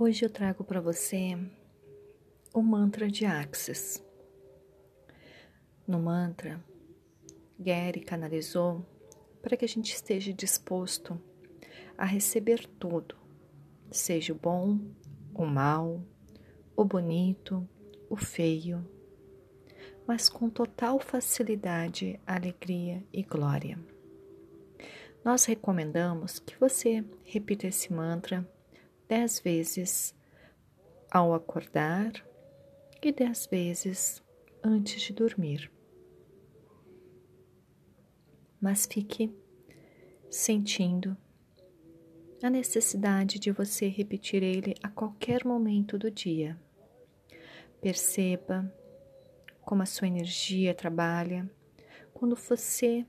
[0.00, 1.36] Hoje eu trago para você
[2.54, 4.00] o mantra de Axis.
[5.88, 6.64] No mantra,
[7.58, 8.86] Gary canalizou
[9.42, 11.20] para que a gente esteja disposto
[11.96, 13.16] a receber tudo,
[13.90, 14.78] seja o bom,
[15.34, 16.00] o mal,
[16.76, 17.68] o bonito,
[18.08, 18.88] o feio,
[20.06, 23.76] mas com total facilidade, alegria e glória.
[25.24, 28.48] Nós recomendamos que você repita esse mantra
[29.08, 30.14] dez vezes
[31.10, 32.12] ao acordar
[33.02, 34.22] e dez vezes
[34.62, 35.72] antes de dormir.
[38.60, 39.32] Mas fique
[40.30, 41.16] sentindo
[42.42, 46.60] a necessidade de você repetir ele a qualquer momento do dia.
[47.80, 48.72] Perceba
[49.62, 51.48] como a sua energia trabalha
[52.12, 53.06] quando você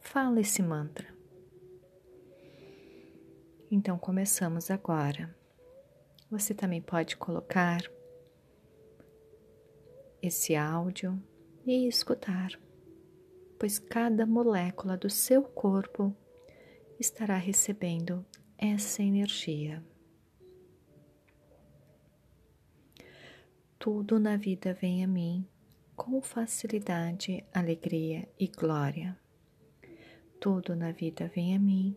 [0.00, 1.13] fala esse mantra.
[3.76, 5.34] Então começamos agora.
[6.30, 7.80] Você também pode colocar
[10.22, 11.20] esse áudio
[11.66, 12.52] e escutar,
[13.58, 16.14] pois cada molécula do seu corpo
[17.00, 18.24] estará recebendo
[18.56, 19.84] essa energia.
[23.76, 25.44] Tudo na vida vem a mim
[25.96, 29.18] com facilidade, alegria e glória.
[30.40, 31.96] Tudo na vida vem a mim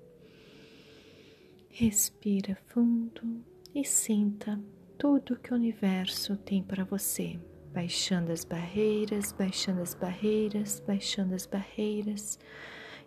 [1.73, 4.59] Respira fundo e sinta
[4.97, 7.39] tudo que o universo tem para você,
[7.73, 12.37] baixando as barreiras, baixando as barreiras, baixando as barreiras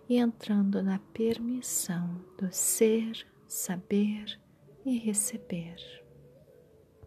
[0.08, 4.40] e entrando na permissão do ser, saber
[4.82, 6.03] e receber.